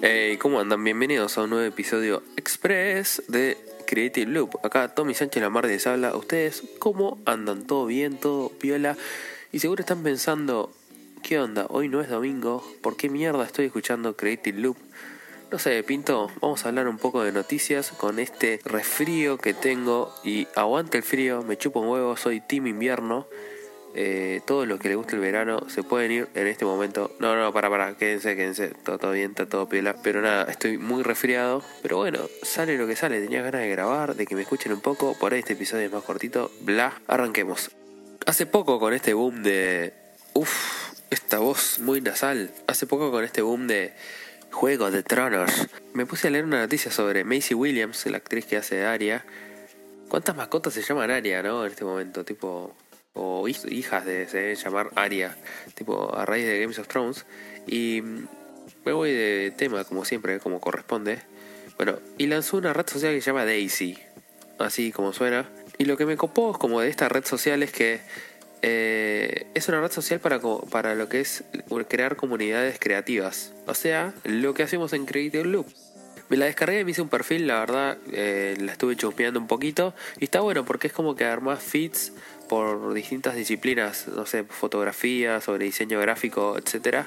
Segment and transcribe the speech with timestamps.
[0.00, 0.84] Hey, ¿cómo andan?
[0.84, 4.64] Bienvenidos a un nuevo episodio express de Creative Loop.
[4.64, 6.14] Acá Tommy Sánchez Lamar les habla.
[6.14, 7.66] ¿Ustedes cómo andan?
[7.66, 8.16] ¿Todo bien?
[8.16, 8.96] ¿Todo piola?
[9.50, 10.72] Y seguro están pensando,
[11.24, 11.66] ¿qué onda?
[11.68, 12.64] Hoy no es domingo.
[12.80, 14.76] ¿Por qué mierda estoy escuchando Creative Loop?
[15.50, 20.14] No sé, Pinto, vamos a hablar un poco de noticias con este resfrío que tengo.
[20.22, 23.26] Y aguante el frío, me chupo un huevo, soy Team Invierno.
[23.96, 27.14] Eh, todos los que les guste el verano se pueden ir en este momento.
[27.20, 28.68] No, no, para, para, quédense, quédense.
[28.68, 29.94] Todo, todo bien, está todo piola.
[30.02, 31.62] Pero nada, estoy muy resfriado.
[31.82, 33.20] Pero bueno, sale lo que sale.
[33.20, 35.16] Tenía ganas de grabar, de que me escuchen un poco.
[35.18, 36.50] Por ahí este episodio es más cortito.
[36.62, 37.70] Bla, arranquemos.
[38.26, 39.92] Hace poco con este boom de.
[40.32, 42.50] Uff, esta voz muy nasal.
[42.66, 43.92] Hace poco con este boom de.
[44.50, 45.50] Juego de Tronos.
[45.94, 49.24] Me puse a leer una noticia sobre Macy Williams, la actriz que hace Aria.
[50.08, 51.64] ¿Cuántas mascotas se llaman Aria, no?
[51.64, 52.72] En este momento, tipo
[53.14, 55.36] o hijas de se deben llamar Aria,
[55.74, 57.24] tipo a raíz de Games of Thrones.
[57.66, 58.02] Y
[58.84, 61.20] me voy de tema, como siempre, como corresponde.
[61.76, 63.98] Bueno, y lanzó una red social que se llama Daisy,
[64.58, 65.48] así como suena.
[65.78, 68.00] Y lo que me copó como de esta red social es que
[68.62, 70.40] eh, es una red social para,
[70.70, 71.44] para lo que es
[71.88, 73.52] crear comunidades creativas.
[73.66, 75.66] O sea, lo que hacemos en Creative Loop.
[76.30, 79.46] Me la descargué y me hice un perfil, la verdad, eh, la estuve chusmeando un
[79.46, 79.94] poquito.
[80.18, 82.12] Y está bueno porque es como que armás feeds
[82.48, 87.06] por distintas disciplinas, no sé, fotografía, sobre diseño gráfico, etcétera.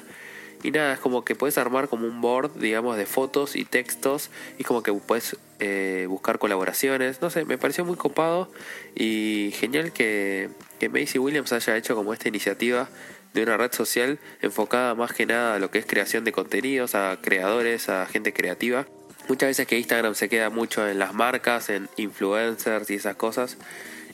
[0.64, 4.32] Y nada, es como que puedes armar como un board, digamos, de fotos y textos
[4.58, 7.22] y como que puedes eh, buscar colaboraciones.
[7.22, 8.52] No sé, me pareció muy copado
[8.96, 10.50] y genial que,
[10.80, 12.90] que Macy Williams haya hecho como esta iniciativa
[13.34, 16.96] de una red social enfocada más que nada a lo que es creación de contenidos,
[16.96, 18.88] a creadores, a gente creativa.
[19.28, 23.58] Muchas veces que Instagram se queda mucho en las marcas, en influencers y esas cosas.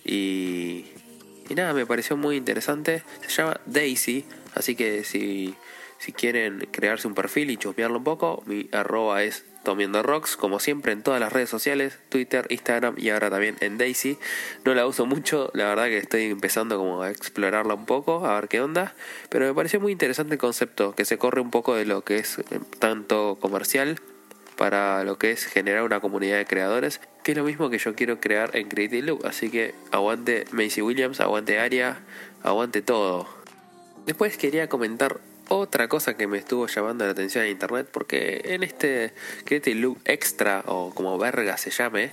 [0.03, 0.87] Y,
[1.49, 3.03] y nada, me pareció muy interesante.
[3.21, 5.55] Se llama Daisy, así que si,
[5.99, 10.59] si quieren crearse un perfil y chusmearlo un poco, mi arroba es Tomiendo Rocks, como
[10.59, 14.17] siempre en todas las redes sociales, Twitter, Instagram y ahora también en Daisy.
[14.65, 18.35] No la uso mucho, la verdad que estoy empezando como a explorarla un poco, a
[18.35, 18.93] ver qué onda,
[19.29, 22.17] pero me pareció muy interesante el concepto, que se corre un poco de lo que
[22.17, 22.43] es eh,
[22.79, 23.99] tanto comercial
[24.57, 27.95] para lo que es generar una comunidad de creadores, que es lo mismo que yo
[27.95, 29.25] quiero crear en Creative Loop.
[29.25, 31.99] Así que aguante Macy Williams, aguante Aria,
[32.43, 33.27] aguante todo.
[34.05, 35.19] Después quería comentar
[35.49, 39.13] otra cosa que me estuvo llamando la atención en internet, porque en este
[39.45, 42.11] Creative Loop Extra, o como verga se llame,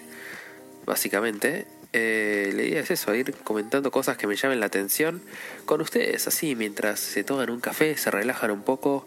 [0.86, 5.20] básicamente, eh, la idea es eso, ir comentando cosas que me llamen la atención
[5.64, 9.06] con ustedes, así mientras se toman un café, se relajan un poco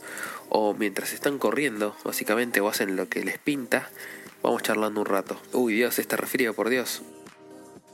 [0.50, 3.90] o mientras están corriendo, básicamente, o hacen lo que les pinta,
[4.42, 5.42] vamos charlando un rato.
[5.54, 7.02] Uy, Dios, este refrío, por Dios.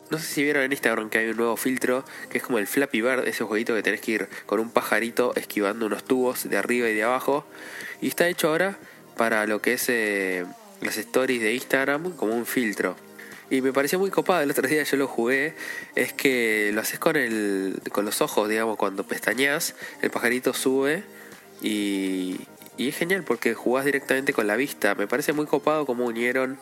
[0.10, 2.66] No sé si vieron en Instagram que hay un nuevo filtro que es como el
[2.66, 6.58] Flappy Bird, ese jueguito que tenés que ir con un pajarito esquivando unos tubos de
[6.58, 7.46] arriba y de abajo.
[8.02, 8.80] Y está hecho ahora
[9.16, 10.46] para lo que es eh,
[10.82, 12.96] las stories de Instagram como un filtro.
[13.50, 15.56] Y me pareció muy copado, el otro día yo lo jugué,
[15.96, 19.74] es que lo haces con, el, con los ojos, digamos, cuando pestañas,
[20.04, 21.04] el pajarito sube
[21.62, 22.42] y,
[22.78, 24.96] y es genial porque jugás directamente con la vista.
[24.96, 26.60] Me parece muy copado cómo unieron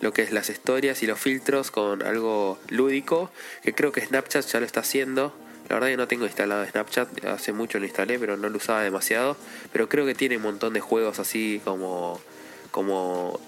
[0.00, 3.30] lo que es las historias y los filtros con algo lúdico,
[3.62, 5.32] que creo que Snapchat ya lo está haciendo.
[5.68, 8.82] La verdad que no tengo instalado Snapchat, hace mucho lo instalé, pero no lo usaba
[8.82, 9.36] demasiado.
[9.72, 12.20] Pero creo que tiene un montón de juegos así como,
[12.72, 13.38] como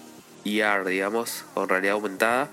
[0.45, 2.49] ER, digamos, con realidad aumentada.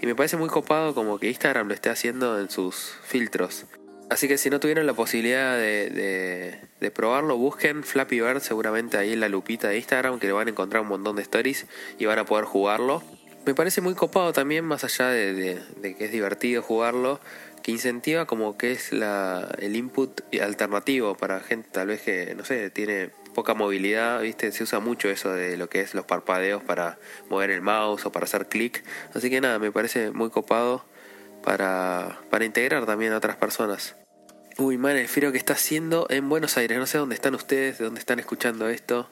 [0.00, 3.66] Y me parece muy copado como que Instagram lo esté haciendo en sus filtros.
[4.08, 9.12] Así que si no tuvieron la posibilidad de, de, probarlo, busquen Flappy Bird seguramente ahí
[9.12, 11.66] en la lupita de Instagram que le van a encontrar un montón de stories
[11.98, 13.04] y van a poder jugarlo.
[13.46, 17.20] Me parece muy copado también, más allá de, que es divertido jugarlo,
[17.62, 22.70] que incentiva como que es el input alternativo para gente tal vez que, no sé,
[22.70, 24.52] tiene poca movilidad, ¿viste?
[24.52, 26.98] Se usa mucho eso de lo que es los parpadeos para
[27.28, 28.84] mover el mouse o para hacer clic.
[29.14, 30.84] Así que nada, me parece muy copado
[31.42, 33.96] para, para integrar también a otras personas.
[34.58, 36.76] Uy, man, el que está haciendo en Buenos Aires.
[36.78, 39.08] No sé dónde están ustedes, de dónde están escuchando esto.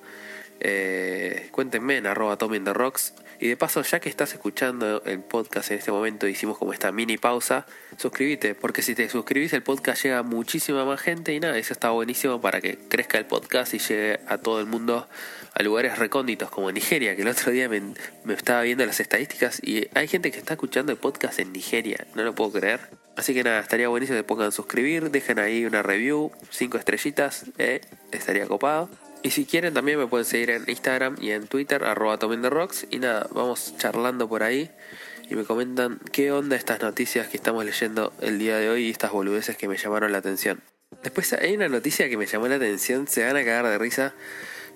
[0.60, 3.14] Eh, cuéntenme en arroba the Rocks.
[3.40, 6.90] Y de paso, ya que estás escuchando el podcast en este momento, hicimos como esta
[6.90, 7.66] mini pausa,
[7.96, 11.90] suscríbete, porque si te suscribís el podcast llega muchísima más gente y nada, eso está
[11.90, 15.06] buenísimo para que crezca el podcast y llegue a todo el mundo,
[15.54, 17.80] a lugares recónditos como Nigeria, que el otro día me,
[18.24, 22.08] me estaba viendo las estadísticas y hay gente que está escuchando el podcast en Nigeria,
[22.16, 22.80] no lo puedo creer.
[23.16, 27.80] Así que nada, estaría buenísimo que pongan suscribir, dejen ahí una review, cinco estrellitas, eh,
[28.10, 28.88] estaría copado.
[29.22, 32.86] Y si quieren también me pueden seguir en Instagram y en Twitter, arroba Rocks.
[32.90, 34.70] Y nada, vamos charlando por ahí
[35.30, 38.90] y me comentan qué onda estas noticias que estamos leyendo el día de hoy y
[38.90, 40.62] estas boludeces que me llamaron la atención.
[41.02, 44.14] Después hay una noticia que me llamó la atención, se van a cagar de risa.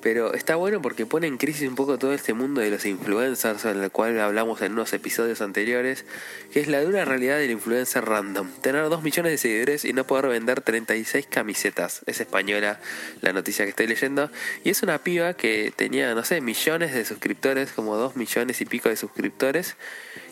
[0.03, 3.65] Pero está bueno porque pone en crisis un poco todo este mundo de los influencers,
[3.65, 6.05] en el cual hablamos en unos episodios anteriores,
[6.53, 8.51] que es la dura realidad del influencer random.
[8.61, 12.03] Tener 2 millones de seguidores y no poder vender 36 camisetas.
[12.07, 12.81] Es española
[13.21, 14.29] la noticia que estoy leyendo.
[14.65, 18.65] Y es una piba que tenía, no sé, millones de suscriptores, como 2 millones y
[18.65, 19.77] pico de suscriptores.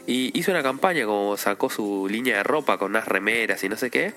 [0.08, 3.76] Y hizo una campaña como sacó su línea de ropa con unas remeras y no
[3.76, 4.12] sé qué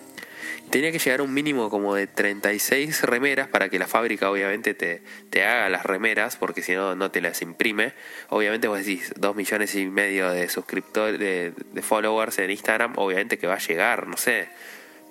[0.69, 5.01] tenía que llegar un mínimo como de 36 remeras para que la fábrica obviamente te,
[5.29, 7.93] te haga las remeras, porque si no, no te las imprime.
[8.29, 13.37] Obviamente vos decís, 2 millones y medio de suscriptores, de, de followers en Instagram, obviamente
[13.37, 14.49] que va a llegar, no sé,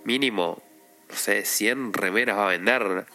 [0.05, 0.63] mínimo,
[1.09, 3.07] no sé, 100 remeras va a vender.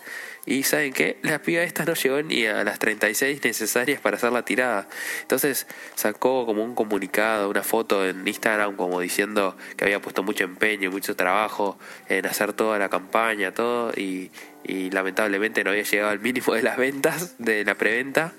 [0.48, 1.18] Y ¿saben qué?
[1.24, 4.88] La piba esta no llegó ni a las 36 necesarias para hacer la tirada.
[5.22, 10.46] Entonces sacó como un comunicado, una foto en Instagram como diciendo que había puesto mucho
[10.46, 11.78] empeño, mucho trabajo
[12.08, 13.92] en hacer toda la campaña, todo.
[13.98, 14.32] Y,
[14.64, 18.34] y lamentablemente no había llegado al mínimo de las ventas, de la preventa.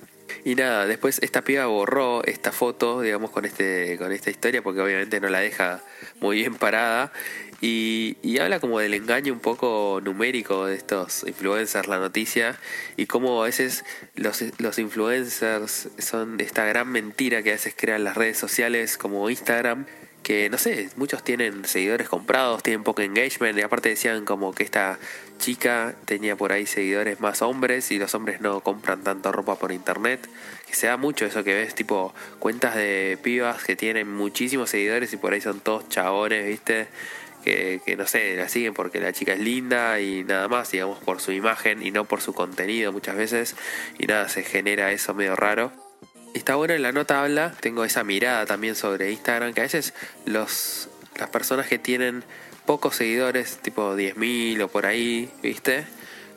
[0.45, 4.81] Y nada, después esta piba borró esta foto, digamos, con este, con esta historia, porque
[4.81, 5.83] obviamente no la deja
[6.21, 7.13] muy bien parada.
[7.61, 12.57] Y, habla como del engaño un poco numérico de estos influencers, la noticia,
[12.97, 13.85] y cómo a veces
[14.15, 19.29] los, los influencers son esta gran mentira que a veces crean las redes sociales como
[19.29, 19.87] Instagram,
[20.23, 24.63] que no sé, muchos tienen seguidores comprados, tienen poco engagement, y aparte decían como que
[24.63, 24.99] esta
[25.39, 29.73] chica tenía por ahí seguidores más hombres y los hombres no compran tanto ropa por
[29.73, 30.29] internet,
[30.67, 35.13] que se da mucho eso que ves, tipo cuentas de pibas que tienen muchísimos seguidores
[35.13, 36.89] y por ahí son todos chabones, viste
[37.85, 41.21] que, no sé, la siguen porque la chica es linda y nada más, digamos, por
[41.21, 43.57] su imagen y no por su contenido muchas veces.
[43.99, 45.73] Y nada, se genera eso medio raro.
[46.35, 49.95] Está bueno en la nota habla, tengo esa mirada también sobre Instagram, que a veces
[50.27, 52.23] los, las personas que tienen
[52.67, 55.87] pocos seguidores, tipo 10.000 o por ahí, ¿viste?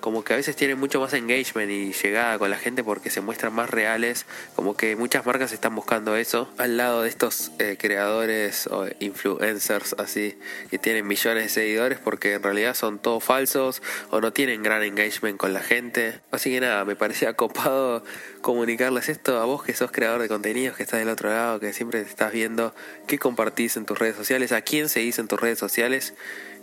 [0.01, 3.21] Como que a veces tienen mucho más engagement y llegada con la gente porque se
[3.21, 4.25] muestran más reales,
[4.56, 9.95] como que muchas marcas están buscando eso, al lado de estos eh, creadores o influencers
[9.98, 10.38] así,
[10.69, 14.83] que tienen millones de seguidores porque en realidad son todos falsos o no tienen gran
[14.83, 16.19] engagement con la gente.
[16.31, 18.03] Así que nada, me parecía copado
[18.42, 21.74] comunicarles esto a vos que sos creador de contenidos, que estás del otro lado, que
[21.74, 22.74] siempre te estás viendo
[23.07, 26.15] qué compartís en tus redes sociales, a quién seguís en tus redes sociales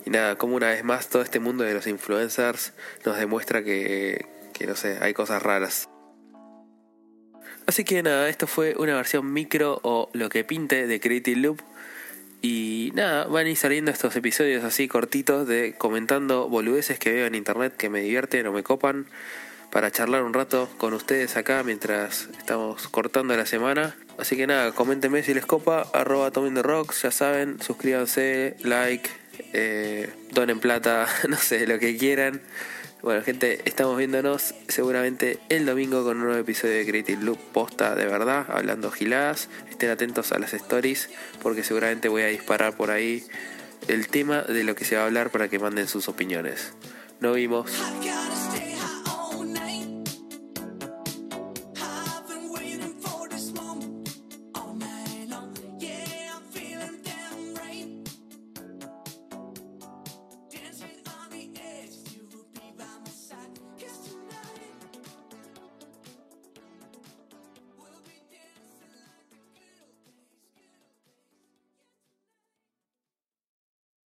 [0.05, 2.73] y nada, como una vez más todo este mundo de los influencers
[3.05, 5.89] nos demuestra que, que no sé, hay cosas raras.
[7.65, 11.61] Así que nada, esto fue una versión micro o lo que pinte de Creative Loop.
[12.41, 17.27] Y nada, van a ir saliendo estos episodios así cortitos de comentando boludeces que veo
[17.27, 19.07] en internet que me divierten o me copan
[19.71, 23.95] para charlar un rato con ustedes acá mientras estamos cortando la semana.
[24.17, 29.09] Así que nada, coméntenme si les copa, arroba the Rocks, ya saben, suscríbanse, like,
[29.53, 32.41] eh, donen plata, no sé, lo que quieran.
[33.01, 37.95] Bueno, gente, estamos viéndonos seguramente el domingo con un nuevo episodio de Creative Loop posta
[37.95, 39.47] de verdad, hablando giladas.
[39.69, 41.09] Estén atentos a las stories
[41.41, 43.23] porque seguramente voy a disparar por ahí
[43.87, 46.73] el tema de lo que se va a hablar para que manden sus opiniones.
[47.21, 47.71] Nos vimos.